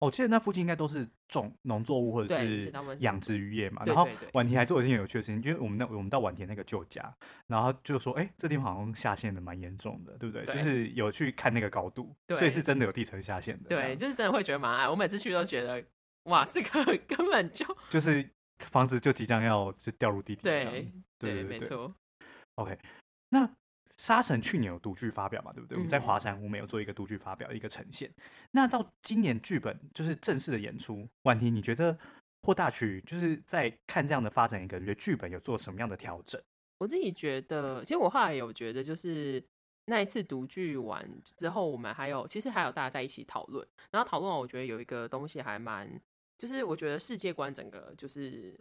[0.00, 3.82] 我、哦、记得那附近应该都是种农作物或者是养殖渔业嘛。
[3.86, 7.14] 然后婉婷还做了一件有趣的事情，就是我们那我们到婉婷那个旧家，
[7.46, 13.68] 然后就说：“哎、欸，这地方好像下陷的蛮严重的，对不对？”对就是有去看那个高度，对所以是真的有地层下陷的。
[13.70, 14.86] 对，就是真的会觉得蛮矮。
[14.86, 15.82] 我每次去都觉得，
[16.24, 18.28] 哇，这个 根本就就是。
[18.66, 21.92] 房子就即将要就掉入地底，对对，对，没错。
[22.56, 22.78] OK，
[23.30, 23.50] 那
[23.96, 25.52] 沙城去年有独剧发表嘛？
[25.52, 25.76] 对不对？
[25.76, 28.10] 嗯、我们在华山屋没有做一个独剧发表，一个呈现。
[28.50, 31.98] 那到今年剧本就是正式的演出，婉婷，你觉得
[32.42, 36.40] 或大曲就是在看这样的发展一个，你觉得剧本有做什么样的调整？
[36.78, 39.42] 我自己觉得，其实我后来有觉得，就是
[39.86, 46.00] 那一次读剧完之后，我们还有其实还有大家在一起讨论，然后讨论完，我觉得有一个东西还蛮。
[46.40, 48.58] 就是我觉得世界观整个就是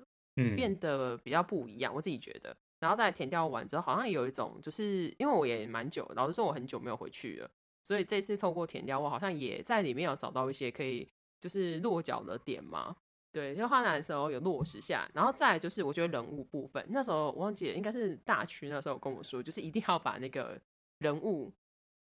[0.53, 2.53] 变得比较不一样，我自己觉得。
[2.81, 7.49] 然后在填掉完之后，好像有一种就是因为我也蛮久，老实说我很久没有回去了，
[7.85, 11.07] 所以这次透过填掉，我好像也在里面有找到一些可以
[11.39, 12.97] 就是落脚的点嘛。
[13.31, 20.59] 对，因为花南的时候有落实下，然后再来就是我觉得人物部分，那时候我忘记了应该是大区那时候跟我说，就是一定要把那个
[20.97, 21.53] 人物。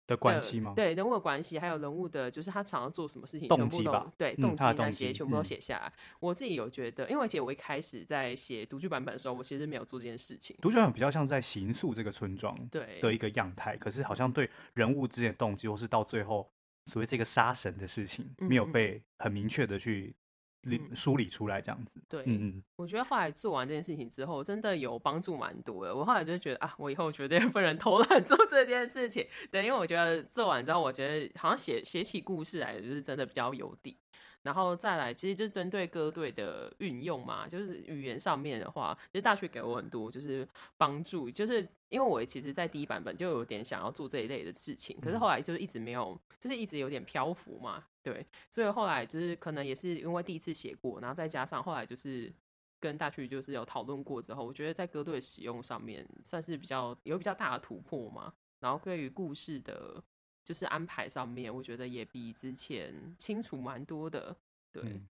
[0.07, 0.73] 的关系吗？
[0.75, 4.13] 对人物的关系，还有人物的，就是他想要做什么事情，动机吧？
[4.19, 5.93] 对，动机那些全部都写下来。
[6.21, 10.57] 我自己有觉得，因为而且我一开始在写独剧版本的时候，我其实没有做这件事情。
[10.61, 16.51] 独剧版本比较像在形塑这个村庄对的一个样态，可是好像对人物之间的动机，或是到最后
[16.87, 20.15] 所谓这个杀神的事情，没有被很明确的去。
[20.95, 25.95] 梳理出来这样子，对，嗯嗯，我觉得后来做完这件事情之后，真的有帮助蛮多的。
[25.95, 29.27] 我后来就觉得啊，我以后绝对不能偷懒 做这件事情。
[29.51, 33.97] 对，因为我觉得做完之后，我觉得好像写写起故事来，就是真的比较有底。
[34.43, 52.33] 然后再来，其实就是针对歌队的运用嘛，就是语言上面的话，其实大学给我很多就是帮助，就是因为我其实，在第一版本就有点想要做这一类的事情，可是后来就是一直没有，就是一直有点漂浮嘛，对，所以后来就是可能也是因为第一次写过，然后再加上后来就是
[52.81, 60.03] 跟大区就是有讨论过之后，我觉得在歌队使用上面算是比较有比较大的突破嘛，然后对于故事的。
[60.53, 64.37] 就是安排上面，我觉得也比之前清楚蛮多的。
[64.71, 65.01] 对，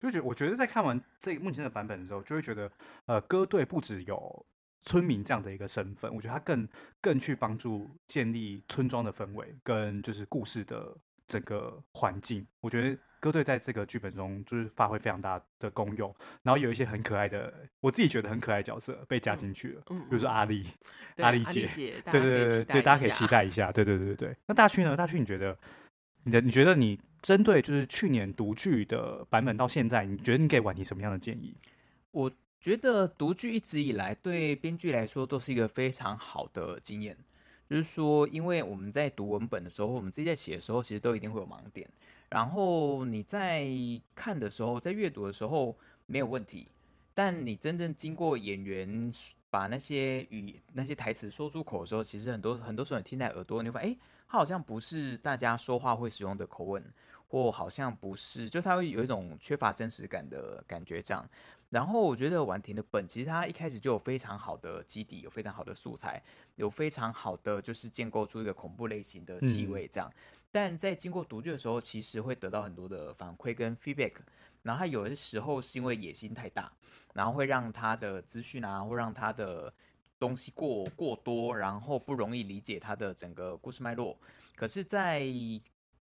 [0.00, 2.72] 就觉我觉得在看完这目前的版本的时候，就会觉得，
[3.04, 4.46] 呃，歌队不只有
[4.80, 6.66] 村民这样的一个身份，我觉得他更
[7.02, 10.96] 更去帮助建立村庄的氛围，跟就是故事的
[11.28, 12.44] 整个环境。
[12.60, 12.98] 我觉得。
[13.20, 16.14] 歌队在这个剧本中就是发挥非常大的功用，
[16.44, 20.64] 然后有一些很可爱的，我自己觉得很可爱的角色被加进去了，嗯嗯、比如说阿丽，
[21.16, 21.68] 阿丽姐，
[22.12, 24.36] 对对对对，大家可以期待一下，对对对对对。
[24.46, 24.96] 那大勋呢？
[24.96, 25.58] 大勋，你觉得
[26.22, 31.56] 你的你觉得你针对就是去年独剧的版本到现在，你觉得你给婉婷什么样的建议？
[32.12, 37.16] 我觉得独剧一直以来对编剧来说都是一个非常好的经验，
[37.68, 41.88] 就是说，因为我们在读文本的时候，我们自己在写的时候，其实都一定会有盲点。
[42.30, 43.66] 然后你在
[44.14, 45.76] 看的时候，在阅读的时候
[46.06, 46.68] 没有问题，
[47.12, 49.12] 但你真正经过演员
[49.50, 53.96] 把那些语、那些台词说出口的时候，其实很多很多时候你听在耳朵，你会发现，哎，
[54.28, 56.82] 它好像不是大家说话会使用的口吻，
[57.28, 61.26] 或好像不是，就它会有一种缺乏真实感的感觉这样。
[61.70, 66.22] 然后我觉得婉婷的本其实它一开始就有非常好的基底，有非常好的素材，
[66.56, 70.08] 有非常好的就是建构出一个恐怖类型的气味这样。
[70.08, 74.14] 嗯但在经过读剧的时候，其实会得到很多的反馈跟 feedback，
[74.62, 76.72] 然后他有的时候是因为野心太大，
[77.12, 79.70] 然后会让他的资讯啊，会让他的
[80.18, 84.18] 东西过过多，然后不容易理解他的整个故事脉络。
[84.56, 85.20] 可是，在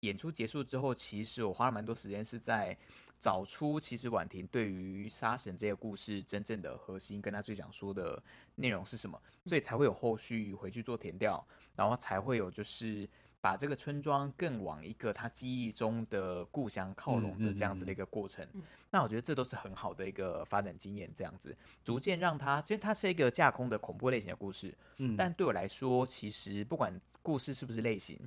[0.00, 2.74] 演出结束之后，其实我花了蛮多时间是在
[3.18, 8.22] 找出其实婉婷对于杀神这个故事真正的核心，跟他最想说的
[8.54, 13.08] 内容是什么，所以才会有后续回去做填调，然后才会有就是。
[13.38, 21.08] 把这个村庄更往一个他记忆中的故乡靠拢的这样子的一个过程，嗯嗯嗯、那我觉得这都是很好的一个发展经验。
[21.14, 28.18] 这样子逐渐让他，其实它是一个架空的恐怖类型的故事，嗯，但对我来说，其实不管故事是不是类型，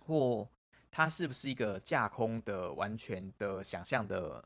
[0.00, 0.48] 或
[0.92, 4.44] 它是不是一个架空的、完全的想象的。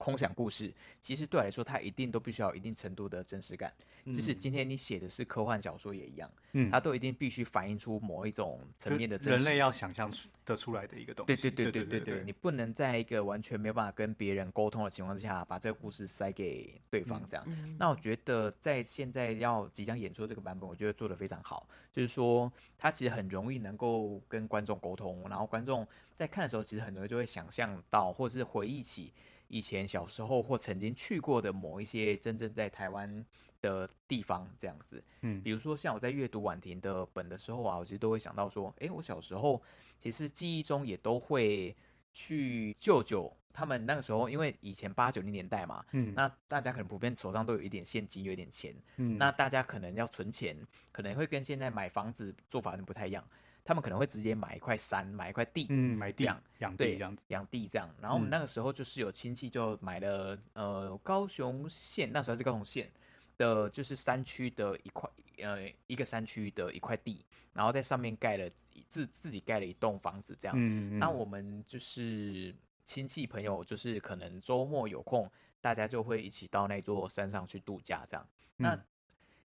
[0.00, 3.70] 空想故事，其实对我来说，它一定都必须要有一定程度的真实感。
[4.06, 9.44] 即使今天你写的是科幻小说也一样，嗯，它都一定必须反映出某一种层面的真实。
[9.44, 10.10] 人类要想象
[10.42, 11.36] 得出来的一个东西。
[11.36, 17.44] 对对对对对对，你不能在一个完全没有办法跟别人沟通的情况之下，把这个故事塞给对方这样。
[17.46, 21.68] 嗯，那我觉得在现在要即将演出这个版本，我觉得做的非常好。
[21.92, 29.12] 就是说，它其实很容易能够跟观众沟通，然后观众在看的时候，其实很容易就会想象到，或者是回忆起。
[29.50, 33.24] 以前小时候或曾经去过的某一些真正在台湾
[33.60, 39.60] 的地方，这样子，嗯，比如说像我在阅读婉婷的本的时候啊，我其实都会想到说，诶，我小时候
[39.98, 41.76] 其实记忆中也都会
[42.12, 50.56] 去舅舅他们那个时候，因为以前八九零年代嘛，嗯，那大家可能普遍手上都有一点现金，有一点钱，嗯，那大家可能要存钱，
[50.92, 53.22] 可能会跟现在买房子做法不太一样。
[53.70, 57.88] 他们可能会直接买一块山，买一块地，嗯，买地养养地这样子，养地这样。
[58.00, 62.90] 然后我们那个时候就是有亲戚就买了，呃，高雄县那时候是高雄县
[63.38, 68.50] 的，就是山区的一块，呃，一个山区的一块地，然后在上面盖了
[68.88, 70.56] 自自己盖了一栋房子这样。
[70.58, 72.52] 嗯，那我们就是
[72.84, 75.30] 亲戚朋友，就是可能周末有空，
[75.60, 78.26] 大家就会一起到那座山上去度假这样。
[78.56, 78.76] 那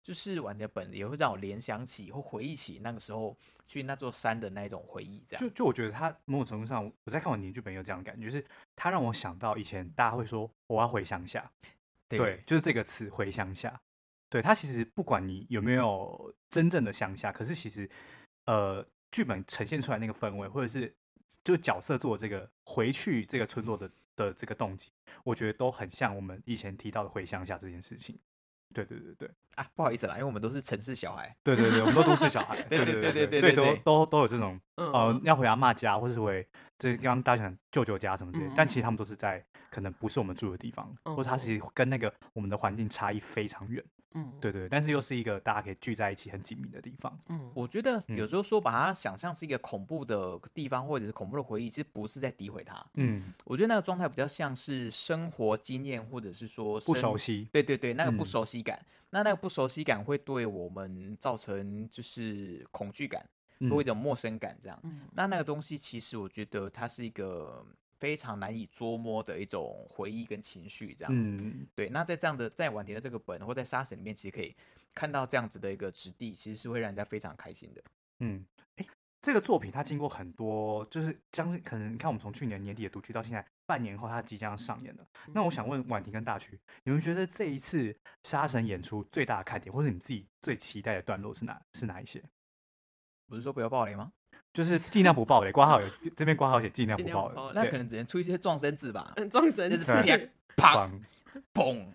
[0.06, 5.42] 就是玩的本也会让我联想起或回忆起那个时候去那座山的那种回忆，这样。
[5.42, 11.50] 就就我觉得他某种程度上，我在看完你的剧本有这样的感觉，就是他让我想到以前大家会说我要回乡下，
[12.08, 13.80] 对，对，就是这个词回乡下。
[14.28, 17.90] 对，他其实不管你有没有真正的乡下，可是其实
[18.44, 20.94] 呃剧本呈现出来那个氛围，或者是
[21.42, 24.92] 就角色做这个回去这个村落的的这个动机，
[25.24, 28.16] 我觉得都很像我们以前提到的回乡下这件事情。
[28.72, 31.34] 对对对对啊，不好意思啦，因为我们都是城市小孩。
[31.42, 32.62] 对对对，我们都都市小孩。
[32.62, 36.46] 对对对对对，所以都都都有这种呃，要回阿妈家，或是回
[36.78, 43.82] 就是刚刚大家讲舅舅家什么之类，但其实他们都是在可能不是我们住的地方，或者他其实跟那个我们的环境差异非常远。
[44.18, 47.18] 嗯，对对，但是又是一个大家可以聚在一起很紧密的地方。
[47.28, 52.82] 嗯，我觉得有时候说把它想象是一个恐怖的地方，或者是恐怖的回忆，其实不是在诋毁它。
[52.94, 57.46] 嗯，我觉得那个状态比较像是生活经验，或者是说不熟悉。
[57.52, 63.24] 对对对，那个不熟悉感，那那个不熟悉感会对我们造成就是恐惧感，
[63.70, 64.82] 或一种陌生感这样。
[65.12, 67.64] 那那个东西其实我觉得它是一个
[67.98, 71.30] 非常难以捉摸的一种回忆跟情绪，这样子。
[71.30, 74.54] 嗯、对，那在这样的在婉婷的这个本或在沙神里面，其实可以
[74.92, 77.82] 看到这样子的一个质地，其实是会让人家非常开心的。
[78.18, 78.44] 嗯，
[78.76, 78.86] 哎，
[79.22, 85.04] 这个作品它经过很多，就是将近可能你看我们从去年年底的读剧到现在半年后，它即将上演了。
[85.34, 92.22] 那我想问婉婷跟大区，你们觉得这一次杀神演出最大的看点，或是你自己最期待的段落是哪是哪一些？
[93.28, 94.12] 不是说不要暴雷吗？
[94.54, 100.26] 就是尽量不暴雷，挂号有这边挂号写尽量不暴雷，那可能只能出一些撞声字吧，状声字，砰
[100.56, 100.90] 砰
[101.54, 101.86] 砰，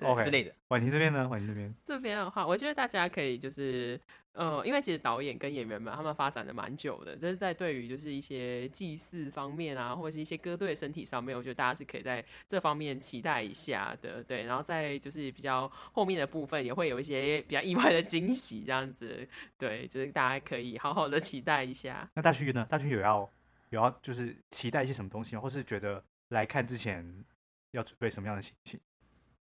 [0.02, 0.54] OK 之类的。
[0.68, 1.28] 婉婷这边呢？
[1.28, 4.00] 婉婷这边这边的话，我觉得大家可以就是。
[4.34, 14.44] 呃，因为其实导演跟演员们他们发展的蛮久的，就是在对于就是一些祭祀方面啊，或者是一些歌队身体上面，我觉得大家是可以在这方面期待一下的，对。
[14.44, 22.08] 然后在就是比较后面的部分，也会有一些比较意外的惊喜，这样子，对，就是大家可以好好的期待一下。
[22.14, 22.64] 那大勋呢？
[22.70, 23.28] 大勋有要
[23.70, 25.42] 有要就是期待一些什么东西吗？
[25.42, 27.24] 或是觉得来看之前
[27.72, 28.80] 要准备什么样的心情？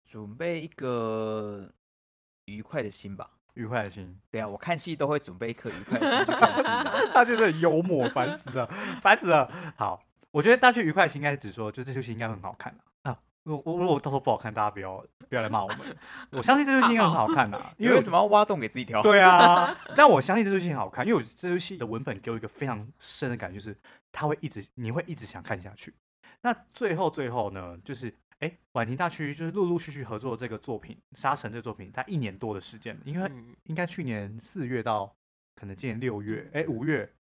[0.05, 1.71] 准备一个
[2.45, 3.29] 愉快的心吧。
[3.55, 6.63] 愉快的心，对啊，我看戏都会准备一颗愉快的心去看戏。
[7.13, 8.65] 他觉得很幽默，烦死了，
[9.01, 9.51] 烦死了。
[9.75, 10.01] 好，
[10.31, 13.19] 我觉得大区愉快的心应该是指说，就这出戏应该很好看啊。
[13.43, 15.79] 我我如果到时候不好看，大家不要不要来骂我们。
[16.31, 19.01] 我相信这出戏应该很好看啊， 因为为什么要挖洞给自己跳？
[19.01, 23.77] 对啊，但我相信这出戏很好看，因为我这出戏的文本给我一个非常深的感觉，就是
[24.11, 25.93] 他会一直，你会一直想看下去。
[26.41, 28.13] 那最后最后呢，就是。
[28.39, 33.29] 哎，婉婷大区就是陆陆续续合作这个作品《杀神》这个作品，它一年多的时间，因为
[33.65, 35.13] 应该去年四月到
[35.55, 37.11] 可能今年六月，哎，五月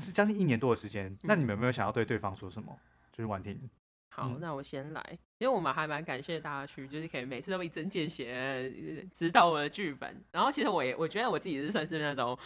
[0.00, 1.14] 是将近一年多的时间。
[1.20, 2.74] 那你们有没有想要对对方说什么？
[3.12, 3.60] 就是婉婷。
[4.08, 10.24] 好，那我先来，因为我们还蛮感谢大家去，就是可以每次都一针见血指导我的剧本。
[10.32, 12.38] 然后其实我也我觉得我自己是算是那种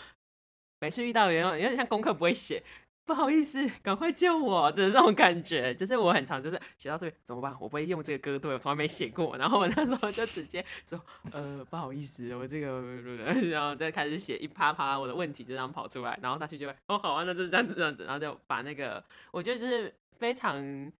[0.80, 2.60] 每次遇到有有点像功课不会写。
[3.08, 4.70] 不好意思，赶快救我！
[4.72, 7.50] 就是这种感觉，就是我很常就是写到这边怎么办？
[7.58, 9.34] 我不会用这个歌对，我从来没写过。
[9.38, 11.00] 然后我那时候就直接说，
[11.32, 12.82] 呃，不好意思，我这个，
[13.48, 16.18] 然后再开始写一啪啪，我的问题就这样跑出来。
[16.22, 20.92] 然后他去就会，哦，好啊，那就是这样子，这样子，然后就把那个，我觉得就是非常。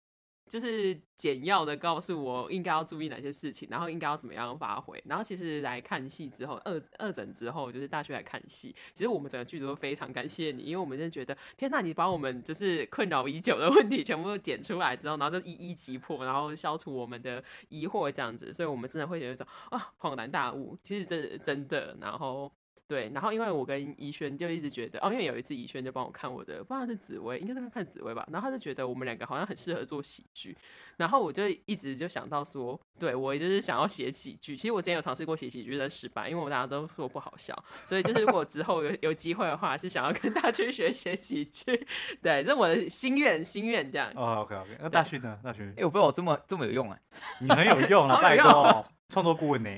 [0.49, 5.01] 就是简要的告诉我应该要注意哪些事情，然后应该要怎么样发挥。
[5.07, 8.75] 然后其实来看戏之后，二二诊之后，就是大区来看戏。
[8.95, 18.53] 其实我们整个剧组都非常感谢你，因为我们真的觉得，天呐，你把我们就是困扰已久的问题全部都点出来之后，然后就一一击破，然后消除我们的疑惑，这样子。
[18.53, 20.77] 所以我们真的会觉得说，啊，恍然大悟。
[20.83, 22.51] 其实这真的，然后。
[22.89, 30.57] 对，然后因为我跟怡轩就一直觉得，哦，因为有一次怡轩就帮我看我的，不知道是紫薇，应该是看紫薇吧，然后他就觉得我们两个好像很适合做喜剧，
[30.97, 41.87] 然后我就一直就想到说，对，我也就是想要写喜剧，其实我之前有尝试过写喜剧但失败，因为我们大家都说不好笑，所以就是如果之后有有机会的话，是想要跟大区学写喜剧，
[42.23, 44.11] 对，这是我的心愿，心愿这样。
[44.17, 45.39] 哦，OK OK，那大勋呢？
[45.45, 46.99] 大勋，哎，我不知道我这么这么有用哎，
[47.39, 49.71] 你很有用啊，拜托，创作顾问呢？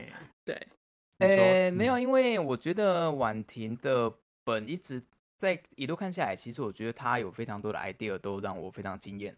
[0.44, 0.56] 对。
[1.20, 4.12] 诶、欸，没有，因为我觉得婉婷的
[4.44, 5.02] 本一直
[5.36, 9.36] 在一路看下来，其实我觉得她有非常多的 idea 都让我非常惊艳。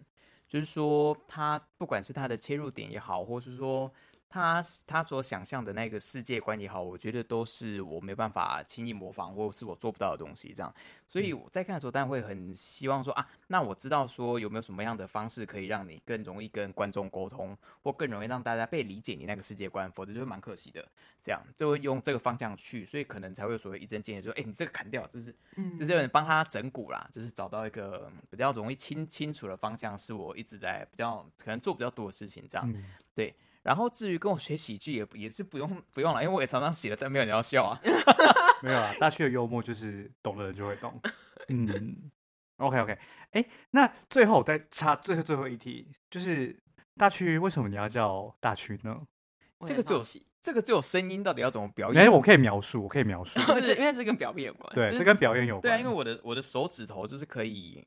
[0.49, 3.93] 就是说，她不管是她的切入点也好，或是说。
[4.33, 10.55] 他他所想象的那个世界观也好，我觉得都是我没办法轻易模仿，或是我做不到的东西。
[10.57, 10.75] 这样，
[11.07, 20.83] 所以我在看的时候，当然会很希望说啊，那我知道说有没有什么样的方式可以让你更容易跟观众沟通，或更容易让大家被理解你那个世界观，否则就会蛮可惜的。
[21.23, 25.35] 这样就会用这个方向去，所以可能才会有所谓一针见血，说哎，你这个砍掉，这是，
[25.79, 32.47] 这是有人帮他整蛊啦，就是找到一个比较容易清清楚的方向，是我一直在比较可能做比较多的事情。
[32.49, 32.75] 这样，
[33.15, 33.35] 对。
[33.63, 37.81] 然后至于跟我学喜剧也也是不用不用了，因为我也常常写了，但没有人要笑啊。
[38.63, 41.01] 没有啊，大区的幽默就是懂的人就会懂。
[41.49, 42.11] 嗯
[42.59, 42.99] ，OK OK，
[43.33, 46.57] 哎，那最后我再插最后最后一题，就是
[46.97, 49.01] 大区为什么你要叫大区呢？
[49.67, 50.03] 这个只有
[50.43, 52.05] 这个只有声音，到底要怎么表演？
[52.05, 54.75] 哎，我可以描述，我可以描述， 就是因为这跟表演有关。
[54.75, 55.63] 对，这跟表演有关。
[55.63, 57.87] 对啊，因为我的我的手指头就是可以。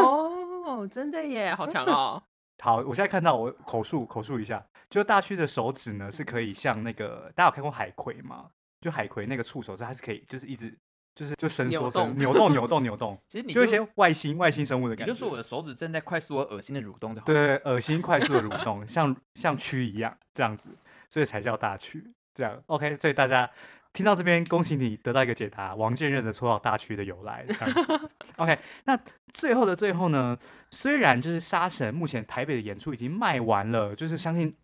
[0.00, 2.22] 哦，真的耶，好强哦。
[2.60, 4.64] 好，我现在看到我口述口述一下。
[4.88, 8.50] 就大区的手指呢，是可以像那个大家有看过海葵吗？
[8.80, 10.72] 就海葵那个触手是，它是可以，就是一直
[11.14, 13.18] 就是就伸缩伸扭动扭动扭动。
[13.26, 15.12] 其实你就一些外星外星生物的感觉。
[15.12, 17.26] 就是我的手指正在快速而恶心的蠕动就好。
[17.26, 20.68] 对，恶心快速的蠕动，像像蛆一样这样子，
[21.10, 22.02] 所以才叫大蛆。
[22.32, 23.50] 这样 OK，所以大家
[23.96, 27.46] 听到这边，恭喜你得到一个解答，王建任的绰号大区的由来。
[27.48, 28.98] 这样子 OK，那
[29.32, 30.36] 最后的最后呢，
[30.70, 34.54] 虽然就是杀神目前台北的演出已经卖完了，就是相信。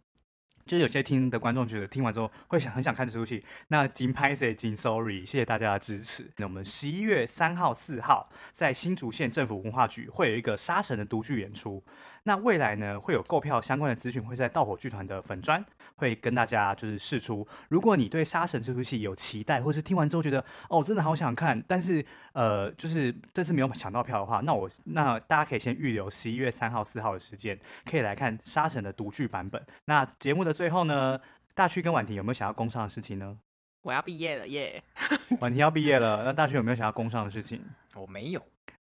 [0.65, 6.31] 就是有些听的观众觉得听完之后会想很想看这出戏，那金拍谢金 sorry，谢谢大家的支持。
[6.37, 11.83] 那我们十一月三号、四号在新竹县政府文化局会有一个杀神的独剧演出。
[12.25, 15.65] 那未来呢，会有购票相关的资讯会在盗火剧团的粉专
[15.97, 17.47] 会跟大家就是试出。
[17.69, 29.61] 如果你对《杀神》这出戏有期待，或是听完之后觉得哦，真的好想看，但是呃，就是这次没有抢到票的话，那我那大家可以先预留十一月三号、四号的时间，可以来看《杀神》的独剧版本。
[29.87, 31.21] 那节目的最后呢，
[31.55, 33.39] 大旭跟婉婷有没有想要工商的事情呢？
[33.83, 34.81] 我要毕业了耶！
[35.41, 37.61] 婉婷要毕业了，那大旭有没有想要工商的事情？
[37.97, 38.41] 我没有。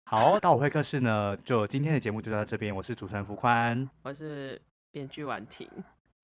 [0.09, 2.73] 好，到我会客室呢，就今天的节目就到这边。
[2.73, 4.57] 我是主持人福宽，我是
[4.89, 5.67] 编剧婉婷，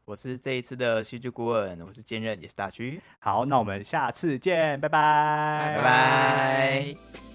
[0.06, 3.02] 我是这一次的戏剧顾问，我是兼任也是大区。
[3.20, 7.33] 好，那我们下次见，拜拜，拜拜。